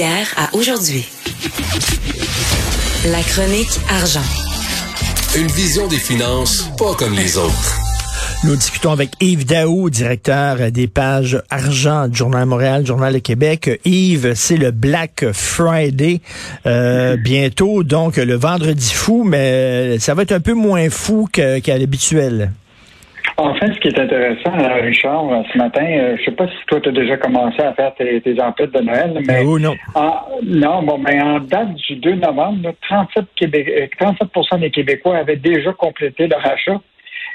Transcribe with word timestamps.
Hier 0.00 0.32
à 0.38 0.56
aujourd'hui. 0.56 1.06
La 3.04 3.20
chronique 3.22 3.68
argent. 3.90 4.24
Une 5.36 5.48
vision 5.48 5.88
des 5.88 5.98
finances 5.98 6.70
pas 6.78 6.94
comme 6.94 7.14
les 7.14 7.36
autres. 7.36 7.76
Nous 8.44 8.56
discutons 8.56 8.92
avec 8.92 9.10
Yves 9.20 9.44
Daou, 9.44 9.90
directeur 9.90 10.70
des 10.70 10.86
pages 10.86 11.42
argent 11.50 12.08
du 12.08 12.16
Journal 12.16 12.46
Montréal, 12.46 12.86
Journal 12.86 13.12
de 13.12 13.18
Québec. 13.18 13.78
Yves, 13.84 14.32
c'est 14.36 14.56
le 14.56 14.70
Black 14.70 15.26
Friday 15.34 16.22
euh, 16.64 17.16
bientôt, 17.22 17.82
donc 17.82 18.16
le 18.16 18.36
vendredi 18.36 18.94
fou, 18.94 19.22
mais 19.22 19.98
ça 19.98 20.14
va 20.14 20.22
être 20.22 20.32
un 20.32 20.40
peu 20.40 20.54
moins 20.54 20.88
fou 20.88 21.28
qu'à 21.30 21.76
l'habituel. 21.76 22.52
En 23.40 23.54
fait, 23.54 23.72
ce 23.72 23.80
qui 23.80 23.88
est 23.88 23.98
intéressant, 23.98 24.52
euh, 24.52 24.82
Richard, 24.82 25.32
euh, 25.32 25.42
ce 25.50 25.56
matin, 25.56 25.82
euh, 25.82 26.14
je 26.18 26.26
sais 26.26 26.30
pas 26.32 26.46
si 26.46 26.54
toi, 26.66 26.78
tu 26.78 26.90
as 26.90 26.92
déjà 26.92 27.16
commencé 27.16 27.58
à 27.62 27.72
faire 27.72 27.94
tes, 27.94 28.20
tes 28.20 28.38
emplettes 28.38 28.72
de 28.72 28.80
Noël, 28.80 29.18
mais... 29.26 29.42
Oh, 29.46 29.58
non. 29.58 29.74
non, 30.42 30.82
bon, 30.82 30.98
mais 30.98 31.18
en 31.22 31.40
date 31.40 31.72
du 31.72 31.96
2 31.96 32.16
novembre, 32.16 32.74
37, 32.82 33.24
Québec, 33.36 33.96
37 33.98 34.60
des 34.60 34.70
Québécois 34.70 35.16
avaient 35.16 35.36
déjà 35.36 35.72
complété 35.72 36.26
leur 36.26 36.46
achat 36.46 36.78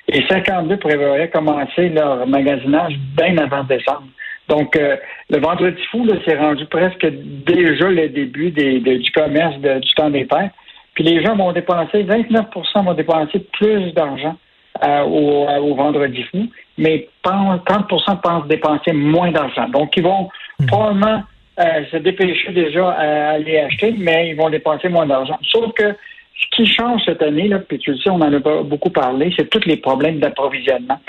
et 0.08 0.24
52 0.30 0.78
prévoyaient 0.78 1.30
commencer 1.30 1.90
leur 1.90 2.28
magasinage 2.28 2.94
bien 3.18 3.40
avant 3.40 3.64
décembre. 3.64 4.08
Donc, 4.48 4.78
le 4.78 5.40
vendredi 5.40 5.82
fou, 5.90 6.08
c'est 6.24 6.38
rendu 6.38 6.68
presque 6.68 7.08
déjà 7.48 7.90
le 7.90 8.10
début 8.10 8.52
des, 8.52 8.80
du 8.80 9.12
commerce 9.12 9.58
du 9.58 9.94
temps 9.96 10.12
des 10.12 10.26
fêtes. 10.26 10.52
Puis 10.94 11.04
les 11.04 11.24
gens 11.26 11.36
vont 11.36 11.52
dépenser, 11.52 12.04
29% 12.04 12.86
vont 12.86 12.94
dépenser 12.94 13.40
plus 13.54 13.92
d'argent 13.94 14.38
euh, 14.84 15.04
au, 15.04 15.48
euh, 15.48 15.60
au, 15.60 15.76
vendredi 15.76 16.24
fou, 16.24 16.50
mais 16.78 17.08
30% 17.24 18.22
pensent 18.22 18.48
dépenser 18.48 18.92
moins 18.92 19.32
d'argent. 19.32 19.70
Donc, 19.70 19.96
ils 19.96 20.04
vont 20.04 20.30
hmm. 20.60 20.66
probablement 20.66 21.24
euh, 21.60 21.86
se 21.92 21.98
dépêcher 21.98 22.52
déjà 22.52 22.90
à 22.90 23.30
aller 23.32 23.60
acheter, 23.60 23.96
mais 23.98 24.30
ils 24.30 24.36
vont 24.36 24.50
dépenser 24.50 24.90
moins 24.90 25.06
d'argent. 25.06 25.40
Sauf 25.44 25.72
que 25.74 25.96
ce 26.38 26.56
qui 26.56 26.66
change 26.66 27.02
cette 27.06 27.22
année, 27.22 27.48
là, 27.48 27.60
puis 27.60 27.80
tu 27.80 27.92
le 27.92 27.98
sais, 27.98 28.10
on 28.10 28.22
en 28.22 28.34
a 28.34 28.40
beaucoup 28.64 28.90
parlé, 28.90 29.34
c'est 29.38 29.50
tous 29.50 29.66
les 29.66 29.78
problèmes 29.78 30.20
d'approvisionnement. 30.20 31.00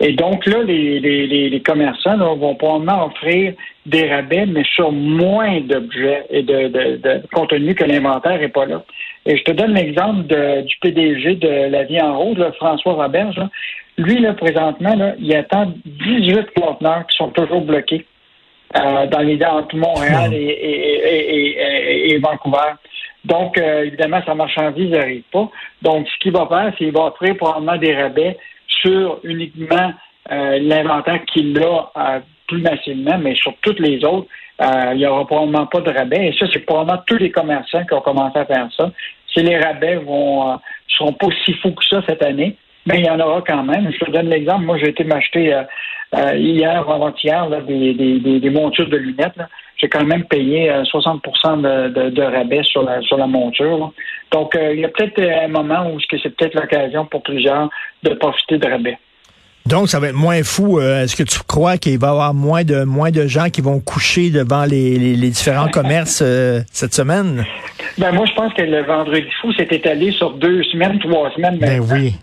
Et 0.00 0.12
donc 0.12 0.44
là, 0.46 0.62
les, 0.62 1.00
les, 1.00 1.48
les 1.48 1.60
commerçants 1.62 2.16
vont 2.36 2.54
probablement 2.54 3.06
offrir 3.06 3.54
des 3.86 4.08
rabais, 4.10 4.46
mais 4.46 4.64
sur 4.64 4.92
moins 4.92 5.60
d'objets 5.60 6.24
et 6.30 6.42
de, 6.42 6.68
de, 6.68 7.72
que 7.72 7.84
l'inventaire 7.84 8.38
n'est 8.38 8.48
pas 8.48 8.66
là. 8.66 8.82
Et 9.26 9.36
je 9.38 9.44
te 9.44 9.52
donne 9.52 9.72
l'exemple 9.74 10.24
du 10.24 10.76
PDG 10.80 11.36
de 11.36 11.70
la 11.70 11.84
vie 11.84 12.00
en 12.00 12.18
rose, 12.18 12.36
François 12.56 12.94
Roberge. 12.94 13.40
Lui, 13.96 14.20
là, 14.20 14.34
présentement, 14.34 14.94
là, 14.94 15.14
il 15.18 15.34
attend 15.34 15.72
18 15.86 16.48
conteneurs 16.60 17.06
qui 17.06 17.16
sont 17.16 17.30
toujours 17.30 17.62
bloqués 17.62 18.04
euh, 18.76 19.06
dans 19.06 19.20
les 19.20 19.42
entre 19.44 19.76
Montréal 19.76 20.34
et, 20.34 20.36
et, 20.36 22.12
et, 22.12 22.18
Vancouver. 22.18 22.74
Donc, 23.24 23.56
euh, 23.58 23.84
évidemment, 23.84 24.20
sa 24.26 24.34
marchandise 24.34 24.90
n'arrive 24.90 25.22
pas. 25.32 25.48
Donc, 25.82 26.06
ce 26.08 26.18
qu'il 26.18 26.32
va 26.32 26.46
faire, 26.46 26.70
c'est 26.72 26.84
qu'il 26.84 26.92
va 26.92 27.06
offrir 27.06 27.36
probablement 27.36 27.76
des 27.76 27.94
rabais 27.94 28.36
sur 28.68 29.20
uniquement 29.24 29.92
euh, 30.30 30.58
l'inventaire 30.60 31.24
qu'il 31.26 31.58
a 31.62 31.90
euh, 31.96 32.20
plus 32.46 32.60
massivement, 32.60 33.18
mais 33.18 33.34
sur 33.34 33.54
toutes 33.62 33.80
les 33.80 34.04
autres, 34.04 34.28
euh, 34.60 34.90
il 34.92 34.98
n'y 34.98 35.06
aura 35.06 35.26
probablement 35.26 35.66
pas 35.66 35.80
de 35.80 35.90
rabais. 35.90 36.28
Et 36.28 36.36
ça, 36.38 36.46
c'est 36.52 36.60
probablement 36.60 37.02
tous 37.06 37.16
les 37.16 37.30
commerçants 37.30 37.84
qui 37.84 37.94
ont 37.94 38.00
commencé 38.00 38.38
à 38.38 38.44
faire 38.44 38.68
ça. 38.76 38.90
Si 39.32 39.42
les 39.42 39.58
rabais 39.58 39.96
vont 39.96 40.52
euh, 40.52 40.56
seront 40.88 41.12
pas 41.12 41.28
si 41.44 41.54
fous 41.54 41.72
que 41.72 41.84
ça 41.84 42.02
cette 42.06 42.22
année, 42.22 42.56
mais 42.86 42.98
il 42.98 43.06
y 43.06 43.10
en 43.10 43.18
aura 43.20 43.42
quand 43.46 43.62
même. 43.64 43.90
Je 43.90 44.04
te 44.04 44.10
donne 44.10 44.28
l'exemple. 44.28 44.64
Moi, 44.64 44.78
j'ai 44.78 44.90
été 44.90 45.04
m'acheter 45.04 45.52
euh, 45.54 46.36
hier 46.36 46.84
ou 46.86 46.92
avant-hier 46.92 47.48
des, 47.62 47.94
des, 47.94 48.40
des, 48.40 48.50
montures 48.50 48.88
de 48.88 48.96
lunettes. 48.96 49.40
J'ai 49.84 49.90
quand 49.90 50.06
même 50.06 50.24
payé 50.24 50.72
60 50.82 51.22
de, 51.62 52.08
de, 52.08 52.22
rabais 52.22 52.62
sur 52.62 52.82
la, 52.84 53.02
sur 53.02 53.18
la 53.18 53.26
monture. 53.26 53.92
Donc, 54.32 54.56
il 54.58 54.80
y 54.80 54.84
a 54.86 54.88
peut-être 54.88 55.20
un 55.20 55.48
moment 55.48 55.90
où 55.92 55.98
c'est 56.10 56.34
peut-être 56.34 56.54
l'occasion 56.54 57.04
pour 57.04 57.22
plusieurs 57.22 57.68
de 58.02 58.14
profiter 58.14 58.56
de 58.56 58.66
rabais. 58.66 58.96
Donc, 59.66 59.88
ça 59.88 59.98
va 59.98 60.08
être 60.08 60.14
moins 60.14 60.42
fou. 60.42 60.78
Euh, 60.78 61.04
est-ce 61.04 61.16
que 61.16 61.22
tu 61.22 61.38
crois 61.46 61.78
qu'il 61.78 61.98
va 61.98 62.08
y 62.08 62.10
avoir 62.10 62.34
moins 62.34 62.64
de 62.64 62.84
moins 62.84 63.10
de 63.10 63.26
gens 63.26 63.48
qui 63.48 63.62
vont 63.62 63.80
coucher 63.80 64.28
devant 64.30 64.64
les, 64.64 64.98
les, 64.98 65.28
différents 65.30 65.68
commerces 65.72 66.22
euh, 66.22 66.60
cette 66.70 66.92
semaine? 66.92 67.44
Ben 67.96 68.12
moi, 68.12 68.26
je 68.26 68.34
pense 68.34 68.52
que 68.52 68.62
le 68.62 68.82
vendredi 68.82 69.26
fou 69.40 69.52
s'est 69.54 69.68
étalé 69.70 70.12
sur 70.12 70.32
deux 70.32 70.62
semaines, 70.64 70.98
trois 70.98 71.30
semaines. 71.32 71.58
Ben 71.58 71.80
oui. 71.80 72.14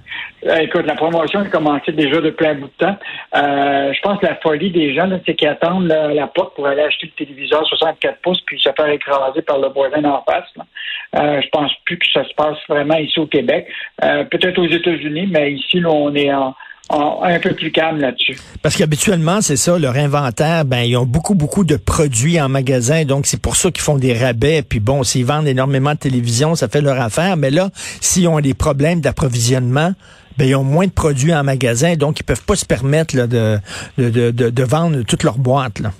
Euh, 0.46 0.56
écoute, 0.58 0.86
la 0.86 0.96
promotion 0.96 1.42
a 1.42 1.46
commencé 1.46 1.92
déjà 1.92 2.20
depuis 2.20 2.48
un 2.48 2.56
bout 2.56 2.68
de 2.80 2.86
temps. 2.86 2.98
je 3.34 4.02
pense 4.02 4.20
que 4.20 4.26
la 4.26 4.36
folie 4.36 4.72
des 4.72 4.94
gens, 4.94 5.08
c'est 5.26 5.36
qu'ils 5.36 5.48
attendent 5.48 5.88
la, 5.88 6.28
porte 6.28 6.56
pour 6.56 6.68
aller 6.68 6.82
acheter 6.82 7.08
le 7.08 7.26
téléviseur 7.26 7.66
64 7.68 8.22
pouces 8.22 8.42
puis 8.42 8.60
se 8.60 8.70
faire 8.76 8.90
écraser 8.90 9.42
par 9.42 9.60
le 9.60 9.70
voisin 9.70 10.04
en 10.06 10.24
face. 10.24 10.50
Là. 10.56 11.42
je 11.42 11.48
pense 11.50 11.72
plus 11.86 11.98
que 11.98 12.08
ça 12.12 12.24
se 12.24 12.34
passe 12.34 12.58
vraiment 12.68 12.98
ici 12.98 13.20
au 13.20 13.28
Québec. 13.28 13.68
Peut-être 14.00 14.58
aux 14.58 14.68
États-Unis, 14.68 15.28
mais 15.32 15.54
ici, 15.54 15.80
là, 15.80 15.90
on 15.90 16.14
est 16.16 16.34
en 16.34 16.56
un 16.92 17.40
peu 17.40 17.54
plus 17.54 17.72
calme 17.72 18.00
là-dessus. 18.00 18.38
Parce 18.62 18.76
qu'habituellement, 18.76 19.42
c'est 19.42 19.56
ça, 19.56 19.78
leur 19.78 19.96
inventaire, 19.96 20.66
ben, 20.66 20.82
ils 20.82 20.98
ont 20.98 21.06
beaucoup, 21.06 21.36
beaucoup 21.36 21.64
de 21.64 21.76
produits 21.76 22.40
en 22.40 22.50
magasin, 22.50 23.06
donc 23.06 23.26
c'est 23.26 23.42
pour 23.42 23.56
ça 23.56 23.72
qu'ils 23.72 23.84
font 23.84 23.98
des 23.98 24.14
rabais. 24.14 24.62
Puis 24.62 24.80
bon, 24.80 25.04
s'ils 25.04 25.26
vendent 25.26 25.48
énormément 25.48 25.94
de 25.94 26.00
télévision, 26.00 26.56
ça 26.56 26.68
fait 26.68 26.82
leur 26.82 27.00
affaire. 27.00 27.38
Mais 27.38 27.50
là, 27.50 27.70
s'ils 28.00 28.28
ont 28.28 28.40
des 28.40 28.54
problèmes 28.54 29.02
d'approvisionnement, 29.02 29.94
ben, 30.38 30.48
ils 30.48 30.56
ont 30.56 30.64
moins 30.64 30.88
de 30.88 30.92
produits 30.92 31.34
en 31.34 31.44
magasin, 31.44 31.96
donc 31.96 32.20
ils 32.20 32.24
peuvent 32.24 32.44
pas 32.44 32.56
se 32.56 32.66
permettre 32.66 33.16
de, 33.16 33.60
de, 33.98 34.32
de, 34.32 34.64
vendre 34.64 35.04
toutes 35.04 35.24
leurs 35.24 35.38
boîtes. 35.38 35.80
Là. 35.80 35.92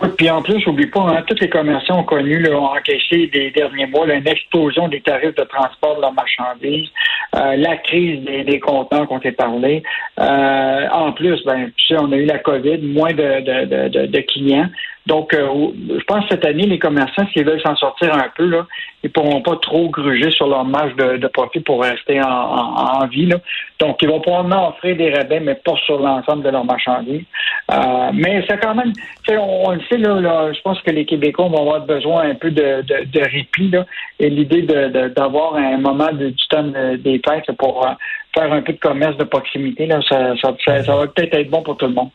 Oui, 0.00 0.08
puis 0.16 0.30
en 0.30 0.40
plus, 0.40 0.66
n'oublie 0.66 0.86
pas, 0.86 1.00
hein, 1.00 1.22
tous 1.26 1.38
les 1.40 1.50
commerçants 1.50 2.00
ont 2.00 2.04
connu, 2.04 2.38
là, 2.38 2.58
ont 2.58 2.74
encaissé 2.74 3.26
des 3.26 3.50
derniers 3.50 3.86
mois 3.86 4.06
une 4.06 4.26
explosion 4.26 4.88
des 4.88 5.02
tarifs 5.02 5.34
de 5.34 5.44
transport 5.44 5.96
de 5.96 6.00
la 6.00 6.10
marchandise, 6.10 6.88
euh, 7.36 7.56
la 7.56 7.76
crise 7.76 8.24
des, 8.24 8.42
des 8.44 8.58
conteneurs 8.58 9.06
qu'on 9.06 9.20
s'est 9.20 9.32
parlé. 9.32 9.82
Euh, 10.18 10.88
en 10.90 11.12
plus, 11.12 11.44
ben, 11.44 11.70
tu 11.76 11.88
sais, 11.88 11.96
on 12.00 12.10
a 12.10 12.16
eu 12.16 12.24
la 12.24 12.38
COVID, 12.38 12.78
moins 12.78 13.12
de, 13.12 13.40
de, 13.40 13.88
de, 13.88 14.06
de 14.06 14.20
clients. 14.20 14.68
Donc, 15.06 15.34
euh, 15.34 15.48
je 15.98 16.04
pense 16.04 16.24
que 16.24 16.30
cette 16.30 16.44
année, 16.44 16.66
les 16.66 16.78
commerçants, 16.78 17.26
s'ils 17.32 17.44
veulent 17.44 17.60
s'en 17.60 17.74
sortir 17.76 18.14
un 18.14 18.28
peu, 18.36 18.46
là, 18.46 18.66
ils 19.02 19.10
pourront 19.10 19.42
pas 19.42 19.56
trop 19.56 19.88
gruger 19.88 20.30
sur 20.30 20.46
leur 20.46 20.64
marge 20.64 20.94
de, 20.94 21.26
profit 21.26 21.60
pour 21.60 21.82
rester 21.82 22.20
en, 22.22 23.06
vie. 23.06 23.26
Là. 23.26 23.36
Donc, 23.80 24.00
ils 24.00 24.08
vont 24.08 24.20
probablement 24.20 24.68
offrir 24.68 24.96
des 24.96 25.12
rabais, 25.12 25.40
mais 25.40 25.56
pas 25.56 25.74
sur 25.86 25.98
l'ensemble 25.98 26.44
de 26.44 26.50
leur 26.50 26.64
marchandise. 26.64 27.24
Euh, 27.72 28.10
mais 28.14 28.44
c'est 28.48 28.60
quand 28.60 28.74
même, 28.74 28.92
on, 29.30 29.62
on 29.66 29.70
le 29.72 29.80
sait, 29.90 29.98
là, 29.98 30.52
je 30.52 30.60
pense 30.60 30.80
que 30.82 30.90
les 30.90 31.04
Québécois 31.04 31.48
vont 31.48 31.62
avoir 31.62 31.80
besoin 31.80 32.30
un 32.30 32.34
peu 32.34 32.50
de, 32.50 32.82
de, 32.82 33.04
de 33.10 33.20
répit. 33.20 33.70
Là, 33.70 33.84
et 34.20 34.30
l'idée 34.30 34.62
d'avoir 34.62 35.56
un 35.56 35.78
moment 35.78 36.12
du 36.12 36.32
temps 36.48 36.62
des 36.62 37.20
fêtes 37.26 37.50
pour 37.58 37.84
euh, 37.84 37.90
faire 38.34 38.52
un 38.52 38.62
peu 38.62 38.72
de 38.72 38.78
commerce 38.78 39.16
de 39.16 39.24
proximité, 39.24 39.86
là, 39.86 40.00
ça, 40.08 40.34
ça, 40.40 40.82
ça, 40.84 40.96
va 40.96 41.06
peut-être 41.06 41.34
être 41.34 41.50
bon 41.50 41.62
pour 41.62 41.76
tout 41.76 41.86
le 41.86 41.92
monde. 41.92 42.08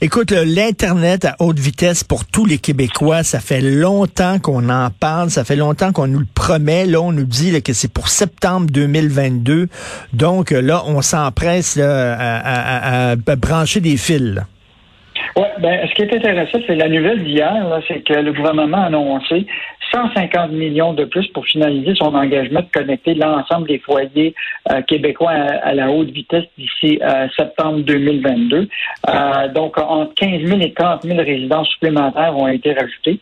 Écoute, 0.00 0.32
l'Internet 0.32 1.24
à 1.24 1.36
haute 1.38 1.58
vitesse 1.58 2.02
pour 2.02 2.24
tous 2.24 2.44
les 2.44 2.58
Québécois, 2.58 3.22
ça 3.22 3.40
fait 3.40 3.60
longtemps 3.60 4.38
qu'on 4.38 4.68
en 4.68 4.88
parle, 4.90 5.30
ça 5.30 5.44
fait 5.44 5.56
longtemps 5.56 5.92
qu'on 5.92 6.08
nous 6.08 6.18
le 6.18 6.26
promet. 6.34 6.86
Là, 6.86 7.00
on 7.00 7.12
nous 7.12 7.24
dit 7.24 7.62
que 7.62 7.72
c'est 7.72 7.92
pour 7.92 8.08
septembre 8.08 8.66
2022. 8.70 9.68
Donc 10.12 10.50
là, 10.50 10.82
on 10.86 11.02
s'empresse 11.02 11.78
à, 11.78 13.12
à, 13.12 13.16
brancher 13.36 13.80
des 13.80 13.96
fils. 13.96 14.40
Oui, 15.36 15.44
ben, 15.60 15.86
ce 15.88 15.94
qui 15.94 16.02
est 16.02 16.14
intéressant, 16.14 16.58
c'est 16.66 16.74
la 16.74 16.88
nouvelle 16.88 17.22
d'hier, 17.22 17.80
c'est 17.86 18.00
que 18.00 18.14
le 18.14 18.32
gouvernement 18.32 18.82
a 18.82 18.86
annoncé 18.86 19.46
150 19.92 20.52
millions 20.52 20.92
de 20.92 21.04
plus 21.04 21.26
pour 21.28 21.44
finaliser 21.46 21.94
son 21.94 22.14
engagement 22.14 22.60
de 22.60 22.68
connecter 22.72 23.14
l'ensemble 23.14 23.68
des 23.68 23.78
foyers 23.78 24.34
euh, 24.70 24.82
québécois 24.82 25.30
à, 25.30 25.74
la 25.74 25.90
haute 25.90 26.10
vitesse 26.10 26.44
d'ici 26.56 27.00
euh, 27.02 27.28
septembre 27.36 27.80
2022. 27.80 28.68
Euh, 29.08 29.48
donc, 29.48 29.78
entre 29.78 30.14
15 30.14 30.42
000 30.44 30.60
et 30.60 30.72
30 30.72 31.04
000 31.04 31.18
résidences 31.18 31.68
supplémentaires 31.68 32.36
ont 32.36 32.48
été 32.48 32.72
rajoutées. 32.72 33.20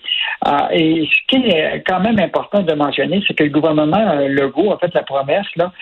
et 0.73 1.09
ce 1.11 1.27
qui 1.27 1.49
est 1.49 1.83
quand 1.87 2.01
même 2.01 2.19
important 2.19 2.63
de 2.63 2.73
mentionner, 2.75 3.23
c'est 3.27 3.35
que 3.35 3.45
le 3.45 3.51
gouvernement 3.51 4.15
Legault 4.29 4.73
a 4.73 4.79
fait 4.79 4.93
la 4.95 5.03
promesse 5.03 5.47
là, 5.57 5.73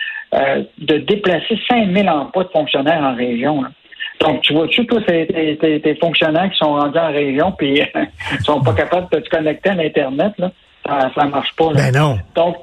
de 0.77 0.97
déplacer 0.97 1.59
5 1.69 1.91
000 1.91 2.07
emplois 2.07 2.45
de 2.45 2.49
fonctionnaires 2.49 3.03
en 3.03 3.15
région. 3.15 3.63
Donc, 4.19 4.41
tu 4.41 4.53
vois-tu, 4.53 4.85
toi, 4.87 4.99
tes, 5.01 5.97
fonctionnaires 6.01 6.49
qui 6.49 6.57
sont 6.57 6.73
rendus 6.73 6.97
en 6.97 7.11
région 7.11 7.51
puis 7.51 7.81
ils 8.31 8.43
sont 8.43 8.61
pas 8.61 8.73
capables 8.73 9.07
de 9.11 9.23
se 9.23 9.29
connecter 9.29 9.69
à 9.69 9.75
l'Internet, 9.75 10.33
là? 10.37 10.51
Ça, 10.87 11.25
ne 11.25 11.29
marche 11.29 11.53
pas. 11.55 11.73
Ben 11.73 11.91
non. 11.93 12.17
Donc, 12.35 12.57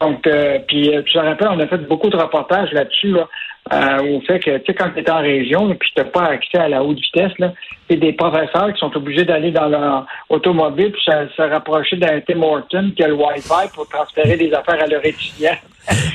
donc 0.00 0.26
euh, 0.26 0.58
puis 0.66 0.94
euh, 0.94 1.02
tu 1.02 1.14
te 1.14 1.18
rappelles, 1.18 1.48
on 1.50 1.60
a 1.60 1.66
fait 1.66 1.86
beaucoup 1.88 2.10
de 2.10 2.16
reportages 2.16 2.72
là-dessus, 2.72 3.12
là, 3.12 3.28
euh, 3.72 4.16
au 4.16 4.20
fait 4.20 4.40
que, 4.40 4.58
tu 4.58 4.66
sais, 4.66 4.74
quand 4.74 4.90
tu 4.94 5.00
es 5.00 5.10
en 5.10 5.20
région, 5.20 5.74
puis 5.74 5.90
tu 5.94 6.02
n'as 6.02 6.08
pas 6.08 6.24
accès 6.24 6.58
à 6.58 6.68
la 6.68 6.82
haute 6.82 6.98
vitesse, 6.98 7.32
là, 7.38 7.52
et 7.88 7.96
des 7.96 8.12
professeurs 8.12 8.72
qui 8.72 8.78
sont 8.78 8.94
obligés 8.96 9.24
d'aller 9.24 9.52
dans 9.52 9.68
leur 9.68 10.06
automobile 10.28 10.92
puis 10.92 11.02
se, 11.02 11.42
rapprocher 11.42 11.96
d'un 11.96 12.20
Tim 12.20 12.42
Horton 12.42 12.92
qui 12.94 13.02
a 13.02 13.08
le 13.08 13.14
Wi-Fi 13.14 13.72
pour 13.74 13.88
transférer 13.88 14.36
des 14.36 14.52
affaires 14.52 14.82
à 14.82 14.86
leurs 14.86 15.04
étudiants. 15.04 15.56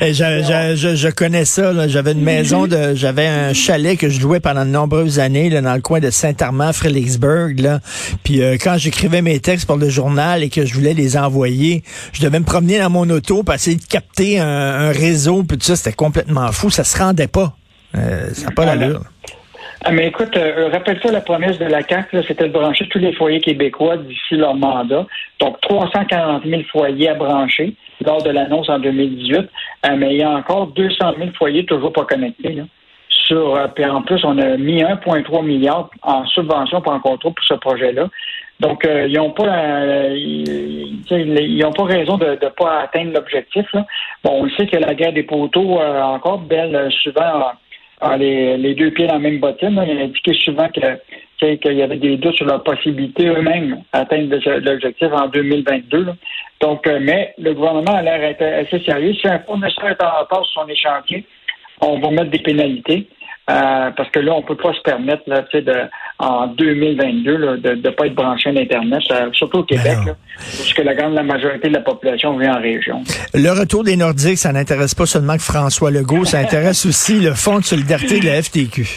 Et 0.02 0.14
je, 0.14 0.76
je, 0.76 0.96
je, 0.96 1.10
connais 1.10 1.46
ça. 1.46 1.88
J'avais 1.88 2.14
une 2.14 2.24
maison 2.24 2.66
de, 2.66 2.96
j'avais 2.96 3.28
un 3.28 3.54
chalet 3.54 3.98
que 3.98 4.10
je 4.10 4.20
louais 4.22 4.40
pendant 4.40 4.66
de 4.66 4.72
nombreuses 4.72 5.20
années 5.20 5.50
là, 5.50 5.62
dans 5.62 5.76
le 5.76 5.82
coin 5.82 6.00
de 6.00 6.10
Saint-Armand, 6.10 6.74
Fredericksburg. 6.74 7.60
Là. 7.60 7.80
Puis 8.24 8.42
euh, 8.42 8.54
quand 8.54 8.78
j'écrivais 8.78 9.22
mes 9.22 9.40
textes 9.40 9.68
pour 9.68 9.78
le 9.78 9.90
journal 9.90 10.44
et 10.44 10.50
que 10.50 10.66
je 10.66 10.74
voulais 10.74 10.94
les 10.94 11.18
envoyer, 11.18 11.84
je 12.14 12.22
devais 12.22 12.40
me 12.40 12.46
promener 12.46 12.80
dans 12.80 12.90
mon 12.90 13.10
auto 13.10 13.44
pour 13.44 13.54
essayer 13.54 13.78
de 13.78 13.86
capter 13.86 14.40
un, 14.40 14.92
réseau. 14.92 15.44
Puis 15.44 15.58
tout 15.58 15.66
ça, 15.66 15.76
c'était 15.76 15.96
complètement 15.96 16.52
fou. 16.52 16.70
Ça 16.70 16.84
se 16.84 16.98
rendait 16.98 17.28
pas. 17.28 17.54
Euh, 17.96 18.30
ça 18.34 18.46
n'a 18.46 18.52
pas 18.52 18.66
l'allure. 18.66 19.04
Ah, 19.84 19.92
mais 19.92 20.08
écoute, 20.08 20.36
euh, 20.36 20.70
rappelle-toi 20.72 21.12
la 21.12 21.22
promesse 21.22 21.58
de 21.58 21.66
la 21.66 21.88
CAQ, 21.88 22.24
c'était 22.28 22.48
de 22.48 22.54
brancher 22.54 22.88
tous 22.90 23.00
les 23.00 23.14
foyers 23.14 23.40
québécois 23.40 23.98
d'ici 23.98 24.36
leur 24.36 24.56
mandat. 24.56 25.06
Donc, 25.40 25.62
340 25.62 26.44
000 26.46 26.64
foyers 26.70 27.10
à 27.10 27.16
brancher 27.16 27.76
lors 28.06 28.22
de 28.24 28.30
l'annonce 28.30 28.70
en 28.70 28.80
2018. 28.80 29.38
Euh, 29.38 29.96
mais 29.98 30.14
il 30.14 30.20
y 30.20 30.24
a 30.24 30.32
encore 30.32 30.68
200 30.68 31.14
000 31.18 31.30
foyers 31.38 31.66
toujours 31.66 31.94
pas 31.94 32.06
connectés. 32.06 32.54
Là. 32.54 32.64
Sur, 33.10 33.56
euh, 33.56 33.68
puis 33.68 33.86
en 33.86 34.02
plus, 34.02 34.24
on 34.24 34.38
a 34.38 34.58
mis 34.58 34.82
1,3 34.82 35.44
milliard 35.46 35.90
en 36.02 36.26
subvention 36.26 36.82
pour 36.82 36.94
un 36.94 37.00
contrôle 37.00 37.34
pour 37.34 37.46
ce 37.46 37.56
projet-là. 37.56 38.10
Donc, 38.60 38.86
ils 38.86 39.14
n'ont 39.14 39.32
pas 39.32 40.10
ils, 40.10 41.64
ont 41.66 41.72
pas 41.72 41.86
raison 41.86 42.18
de 42.18 42.26
ne 42.26 42.50
pas 42.50 42.82
atteindre 42.82 43.14
l'objectif. 43.14 43.66
Bon, 44.22 44.44
on 44.44 44.50
sait 44.50 44.68
que 44.68 44.76
la 44.76 44.94
guerre 44.96 45.14
des 45.14 45.24
poteaux, 45.24 45.80
encore 45.80 46.40
belle, 46.40 46.90
souvent 47.02 47.54
ah, 48.02 48.18
les, 48.18 48.76
deux 48.76 48.92
pieds 48.92 49.08
dans 49.08 49.14
la 49.14 49.20
même 49.20 49.40
bottine. 49.40 49.76
Là. 49.76 49.86
Il 49.86 49.98
a 49.98 50.04
indiqué 50.04 50.34
souvent 50.34 50.68
qu'il 51.40 51.74
y 51.74 51.82
avait 51.82 51.98
des 51.98 52.18
doutes 52.18 52.36
sur 52.36 52.46
leur 52.46 52.64
possibilité 52.64 53.28
eux-mêmes 53.28 53.82
d'atteindre 53.94 54.36
l'objectif 54.60 55.08
en 55.12 55.28
2022. 55.28 56.08
Donc, 56.62 56.86
euh, 56.88 57.00
mais 57.02 57.34
le 57.38 57.54
gouvernement 57.54 57.96
a 57.96 58.02
l'air 58.02 58.36
assez 58.40 58.84
sérieux. 58.84 59.14
Si 59.14 59.28
un 59.28 59.40
fournisseur 59.40 59.90
est 59.90 60.04
en 60.04 60.20
retard 60.22 60.46
sur 60.46 60.64
son 60.64 60.68
échantier, 60.68 61.26
on 61.82 62.00
va 62.00 62.12
mettre 62.12 62.32
des 62.32 62.40
pénalités. 62.40 63.08
Euh, 63.50 63.90
parce 63.98 64.10
que 64.12 64.20
là, 64.20 64.34
on 64.36 64.44
peut 64.44 64.58
pas 64.58 64.74
se 64.74 64.82
permettre, 64.82 65.24
là, 65.26 65.42
de, 65.52 65.90
en 66.20 66.48
2022, 66.48 67.58
de 67.58 67.70
ne 67.72 67.90
pas 67.90 68.06
être 68.06 68.14
branché 68.14 68.50
à 68.50 68.52
l'Internet, 68.52 69.02
euh, 69.10 69.30
surtout 69.34 69.60
au 69.60 69.64
Québec, 69.64 69.98
ben 70.06 70.16
parce 70.36 70.72
que 70.72 70.84
la 70.84 70.94
grande 70.94 71.16
la 71.16 71.24
majorité 71.24 71.70
de 71.70 71.74
la 71.74 71.80
population 71.80 72.38
vit 72.38 72.48
en 72.48 72.62
région. 72.62 73.02
Le 73.34 73.50
retour 73.50 73.84
des 73.84 73.96
Nordiques, 73.96 74.38
ça 74.38 74.52
n'intéresse 74.52 74.94
pas 74.94 75.08
seulement 75.08 75.36
que 75.36 75.42
François 75.42 75.90
Legault, 75.90 76.26
ça 76.26 76.38
intéresse 76.46 76.86
aussi 76.86 77.20
le 77.20 77.34
Fonds 77.34 77.58
de 77.58 77.64
solidarité 77.64 78.20
de 78.20 78.26
la 78.28 78.44
FTQ. 78.44 78.88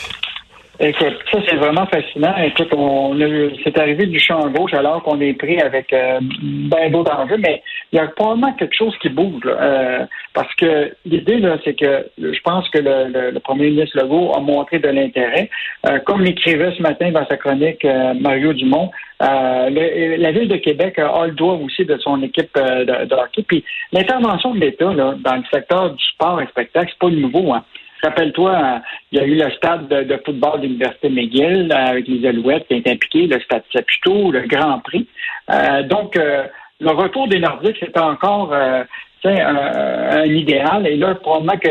Écoute, 0.81 1.19
ça 1.31 1.39
c'est 1.47 1.57
vraiment 1.57 1.87
fascinant. 1.87 2.35
Écoute, 2.43 2.73
on 2.75 3.15
c'est 3.63 3.79
arrivé 3.79 4.07
du 4.07 4.19
champ 4.19 4.49
gauche 4.49 4.73
alors 4.73 5.03
qu'on 5.03 5.21
est 5.21 5.35
pris 5.35 5.61
avec 5.61 5.93
euh, 5.93 6.19
ben 6.23 6.91
d'autres 6.91 7.15
enjeux, 7.15 7.37
mais 7.37 7.63
il 7.93 7.97
y 7.97 7.99
a 7.99 8.07
probablement 8.09 8.55
quelque 8.55 8.75
chose 8.75 8.97
qui 9.03 9.11
bouge. 9.11 9.43
Euh, 9.45 10.07
parce 10.33 10.53
que 10.55 10.95
l'idée, 11.05 11.39
là, 11.39 11.59
c'est 11.63 11.79
que 11.79 12.07
je 12.19 12.41
pense 12.43 12.69
que 12.71 12.79
le, 12.79 13.39
premier 13.41 13.69
ministre 13.69 13.99
Legault 14.01 14.33
a 14.35 14.41
montré 14.41 14.79
de 14.79 14.89
l'intérêt. 14.89 15.51
Euh, 15.87 15.99
comme 16.01 16.23
l'écrivait 16.23 16.73
ce 16.75 16.83
matin 16.83 17.11
dans 17.11 17.27
sa 17.27 17.37
chronique 17.37 17.87
Mario 18.19 18.55
Dumont, 18.55 18.91
la 19.21 20.33
ville 20.33 20.49
de 20.49 20.57
Québec 20.57 20.99
a 20.99 21.27
le 21.27 21.33
droit 21.33 21.55
aussi 21.63 21.85
de 21.85 21.99
son 21.99 22.23
équipe 22.23 22.55
de, 22.55 23.15
hockey. 23.15 23.43
Puis 23.47 23.63
l'intervention 23.93 24.55
de 24.55 24.61
l'État 24.61 24.87
dans 24.95 25.37
le 25.37 25.45
secteur 25.53 25.91
du 25.91 26.05
sport 26.15 26.41
et 26.41 26.47
spectacle, 26.47 26.91
c'est 26.93 26.99
pas 26.99 27.15
nouveau. 27.15 27.53
Hein. 27.53 27.63
Rappelle-toi, 28.03 28.81
il 29.13 29.19
y 29.19 29.23
a 29.23 29.25
eu 29.25 29.37
le 29.37 29.49
stade 29.53 29.87
de, 29.87 30.21
football 30.25 30.61
de 30.61 30.67
l'Université 30.67 31.09
McGill 31.09 31.71
euh, 31.71 31.77
avec 31.77 32.09
les 32.09 32.27
Alouettes 32.29 32.67
qui 32.67 32.75
est 32.75 32.89
impliqué, 32.89 33.29
le 33.29 33.39
stade 33.41 33.63
Saputo, 33.73 34.33
le 34.33 34.41
Grand 34.49 34.81
Prix. 34.81 35.07
Euh, 35.51 35.85
donc, 35.85 36.17
euh, 36.17 36.45
le 36.81 36.91
retour 36.91 37.29
des 37.29 37.39
Nordiques, 37.39 37.77
c'était 37.79 38.01
encore 38.01 38.53
un, 38.53 38.85
un, 39.25 40.25
idéal. 40.25 40.85
Et 40.89 40.97
là, 40.97 41.15
probablement 41.15 41.57
que 41.59 41.69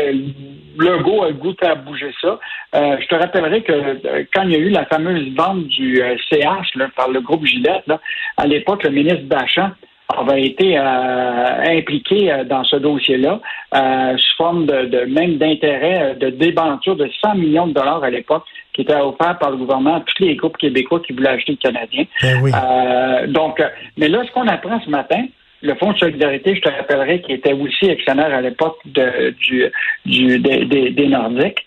le 0.78 1.02
go 1.02 1.22
a 1.22 1.28
le 1.28 1.34
goût 1.34 1.54
à 1.60 1.74
bouger 1.74 2.14
ça. 2.22 2.38
je 2.72 3.06
te 3.06 3.14
rappellerai 3.14 3.62
que 3.62 4.26
quand 4.32 4.44
il 4.44 4.52
y 4.52 4.54
a 4.54 4.58
eu 4.58 4.70
la 4.70 4.86
fameuse 4.86 5.34
vente 5.34 5.64
du 5.64 6.00
CH 6.30 6.72
par 6.96 7.10
le 7.10 7.20
groupe 7.20 7.44
Gillette, 7.44 7.92
à 8.38 8.46
l'époque, 8.46 8.84
le 8.84 8.90
ministre 8.90 9.24
Bachand 9.24 9.72
avait 10.18 10.42
été 10.42 10.78
euh, 10.78 11.78
impliqué 11.78 12.32
euh, 12.32 12.44
dans 12.44 12.64
ce 12.64 12.76
dossier-là 12.76 13.40
euh, 13.74 14.16
sous 14.16 14.36
forme 14.36 14.66
de, 14.66 15.04
même 15.06 15.36
d'intérêt 15.36 16.16
de 16.20 16.30
débenture 16.30 16.96
de 16.96 17.08
100 17.22 17.34
millions 17.36 17.66
de 17.66 17.74
dollars 17.74 18.02
à 18.04 18.10
l'époque 18.10 18.44
qui 18.72 18.82
était 18.82 18.94
offert 18.94 19.38
par 19.38 19.50
le 19.50 19.58
gouvernement 19.58 19.96
à 19.96 20.00
tous 20.00 20.22
les 20.22 20.36
groupes 20.36 20.56
québécois 20.56 21.00
qui 21.06 21.12
voulaient 21.12 21.30
acheter 21.30 21.52
le 21.52 21.58
Canadien. 21.58 22.04
Ben 22.22 23.30
donc, 23.30 23.62
mais 23.98 24.08
là, 24.08 24.24
ce 24.26 24.32
qu'on 24.32 24.48
apprend 24.48 24.80
ce 24.80 24.88
matin, 24.88 25.26
le 25.60 25.74
Fonds 25.74 25.92
de 25.92 25.98
solidarité, 25.98 26.56
je 26.56 26.60
te 26.62 26.68
rappellerai, 26.68 27.20
qui 27.20 27.32
était 27.32 27.52
aussi 27.52 27.90
actionnaire 27.90 28.34
à 28.34 28.40
l'époque 28.40 28.78
de, 28.86 29.30
du, 29.30 29.66
du, 30.06 30.38
des, 30.38 30.90
des, 30.90 31.06
Nordiques 31.06 31.64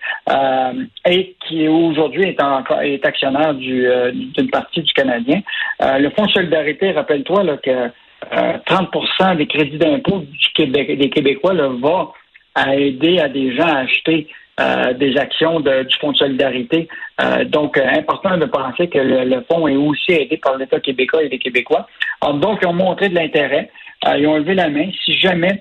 et 1.07 1.35
qui 1.47 1.67
aujourd'hui 1.67 2.23
est, 2.23 2.37
est 2.83 3.05
actionnaire 3.05 3.53
d'une 3.53 4.49
partie 4.51 4.81
du 4.81 4.91
Canadien. 4.93 5.41
le 5.79 6.09
Fonds 6.09 6.25
de 6.25 6.31
solidarité, 6.31 6.91
rappelle-toi 6.91 7.43
là, 7.43 7.57
que 8.21 8.35
30% 8.73 9.33
euh, 9.33 9.35
des 9.35 9.47
crédits 9.47 9.77
d'impôt 9.77 10.23
des 10.57 11.09
Québécois 11.09 11.53
là, 11.53 11.69
va 11.81 12.11
à 12.55 12.75
aider 12.75 13.19
à 13.19 13.27
des 13.27 13.55
gens 13.55 13.67
à 13.67 13.79
acheter 13.79 14.27
euh, 14.59 14.93
des 14.93 15.17
actions 15.17 15.59
du 15.59 15.95
Fonds 15.99 16.13
de 16.13 16.17
solidarité. 16.17 16.87
Euh, 17.21 17.43
donc, 17.43 17.77
important 17.77 18.37
de 18.37 18.45
penser 18.45 18.87
que 18.87 18.99
le, 18.99 19.43
fonds 19.51 19.67
est 19.67 19.75
aussi 19.75 20.13
aidé 20.13 20.37
par 20.37 20.57
l'État 20.57 20.79
québécois 20.79 21.23
et 21.23 21.29
les 21.29 21.39
Québécois. 21.39 21.87
donc, 22.21 22.59
ils 22.61 22.67
ont 22.67 22.73
montré 22.73 23.09
de 23.09 23.15
l'intérêt. 23.15 23.69
ils 24.17 24.25
ont 24.27 24.37
levé 24.37 24.53
la 24.53 24.69
main. 24.69 24.89
Si 25.03 25.13
jamais 25.19 25.59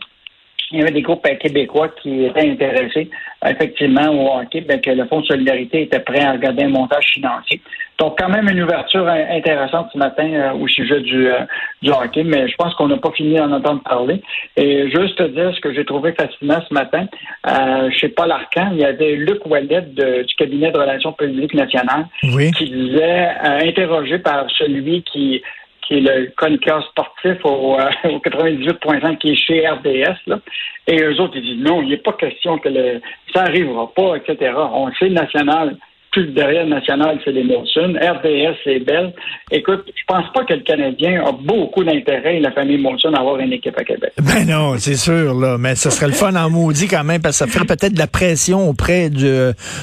il 0.75 0.81
y 0.81 0.82
avait 0.82 0.91
des 0.91 1.03
groupes 1.03 1.26
québécois 1.38 1.88
qui 2.03 2.25
étaient 2.25 2.50
intéressés 2.50 3.09
effectivement 3.47 4.09
au 4.09 4.41
hockey, 4.41 4.62
bien, 4.62 4.79
que 4.79 4.91
le 4.91 5.05
Fonds 5.06 5.21
de 5.21 5.26
solidarité 5.26 5.82
était 5.82 6.00
prêt 6.00 6.21
à 6.21 6.32
regarder 6.32 6.65
un 6.65 6.69
montage 6.69 7.06
financier. 7.12 7.61
Donc, 7.99 8.19
quand 8.19 8.29
même 8.29 8.49
une 8.49 8.62
ouverture 8.62 9.06
intéressante 9.06 9.88
ce 9.93 9.99
matin 9.99 10.26
euh, 10.26 10.53
au 10.55 10.67
sujet 10.67 11.00
du, 11.00 11.29
euh, 11.29 11.41
du 11.81 11.91
hockey, 11.91 12.25
mais 12.25 12.49
je 12.49 12.56
pense 12.56 12.75
qu'on 12.75 12.88
n'a 12.88 12.97
pas 12.97 13.12
fini 13.12 13.37
d'en 13.37 13.53
entendre 13.53 13.82
parler. 13.85 14.21
Et 14.56 14.91
juste 14.91 15.17
te 15.17 15.23
dire 15.25 15.55
ce 15.55 15.61
que 15.61 15.73
j'ai 15.73 15.85
trouvé 15.85 16.12
fascinant 16.12 16.61
ce 16.69 16.75
matin, 16.75 17.06
euh, 17.47 17.91
chez 17.91 18.09
Paul 18.09 18.32
Arcan, 18.32 18.71
il 18.73 18.81
y 18.81 18.85
avait 18.85 19.15
Luc 19.15 19.47
Wallet 19.47 19.82
du 19.82 20.35
cabinet 20.37 20.73
de 20.73 20.79
relations 20.79 21.12
publiques 21.12 21.55
nationales 21.55 22.06
qui 22.21 22.65
disait, 22.65 23.29
interrogé 23.43 24.19
par 24.19 24.47
celui 24.59 25.03
qui 25.03 25.43
qui 25.87 25.95
est 25.95 26.01
le 26.01 26.33
chroniqueur 26.37 26.85
sportif 26.89 27.37
au, 27.45 27.79
euh, 27.79 27.91
au 28.05 28.19
98.5 28.19 29.19
qui 29.19 29.31
est 29.33 29.37
chez 29.37 29.69
RDS. 29.69 30.17
Là. 30.27 30.41
Et 30.87 31.03
eux 31.03 31.21
autres, 31.21 31.37
ils 31.37 31.43
disent 31.43 31.65
non, 31.65 31.83
il 31.83 31.89
n'est 31.89 31.97
pas 31.97 32.13
question 32.13 32.59
que 32.59 32.69
le, 32.69 33.01
ça 33.33 33.45
n'arrivera 33.45 33.93
pas, 33.95 34.17
etc. 34.17 34.53
On 34.57 34.93
sait 34.95 35.11
national 35.11 35.77
plus 36.14 36.28
derrière 36.28 36.66
national, 36.66 37.19
c'est 37.25 37.32
les 37.32 37.43
Molson. 37.43 37.94
RDS, 38.00 38.56
c'est 38.62 38.78
Belle. 38.78 39.12
Écoute, 39.50 39.84
je 39.87 40.02
pense 40.06 40.32
pas 40.32 40.44
que 40.44 40.55
le 40.55 40.61
Canadien 40.61 41.25
a 41.26 41.32
beaucoup 41.32 41.82
d'intérêt, 41.82 42.38
la 42.38 42.52
famille 42.52 42.78
Molson, 42.78 43.12
à 43.14 43.19
avoir 43.19 43.40
une 43.40 43.52
équipe 43.52 43.76
à 43.76 43.82
Québec. 43.82 44.12
Ben 44.22 44.46
non, 44.46 44.78
c'est 44.78 44.94
sûr, 44.94 45.35
là. 45.35 45.59
Mais 45.59 45.75
ce 45.75 45.90
serait 45.90 46.06
le 46.06 46.12
fun 46.12 46.35
en 46.37 46.49
maudit 46.49 46.87
quand 46.87 47.02
même, 47.02 47.21
parce 47.21 47.40
que 47.40 47.44
ça 47.44 47.50
ferait 47.50 47.66
peut-être 47.66 47.94
de 47.94 47.99
la 47.99 48.06
pression 48.06 48.68
auprès 48.68 49.11
du, 49.11 49.26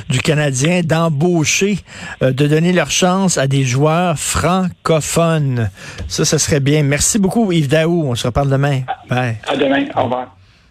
du 0.09 0.19
Canadien 0.19 0.81
d'embaucher, 0.85 1.79
euh, 2.23 2.31
de 2.31 2.47
donner 2.47 2.71
leur 2.71 2.91
chance 2.91 3.37
à 3.37 3.47
des 3.47 3.63
joueurs 3.63 4.17
francophones. 4.17 5.69
Ça, 6.07 6.23
ce 6.23 6.37
serait 6.37 6.61
bien. 6.61 6.83
Merci 6.83 7.19
beaucoup, 7.19 7.51
Yves 7.51 7.67
Daou. 7.67 8.05
On 8.07 8.15
se 8.15 8.25
reparle 8.25 8.49
demain. 8.49 8.81
Bye. 9.09 9.35
À 9.47 9.57
demain. 9.57 9.83
Au 9.97 10.03
revoir. 10.03 10.40